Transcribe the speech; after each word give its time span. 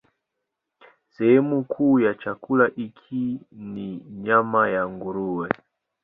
Sehemu 1.17 1.63
kuu 1.63 1.99
ya 1.99 2.13
chakula 2.13 2.67
hiki 2.67 3.39
ni 3.51 3.97
nyama 4.11 4.69
ya 4.69 4.89
nguruwe. 4.89 5.49